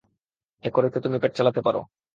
[0.63, 2.01] এ করেই তো পেট চালাতে পারো তুমি।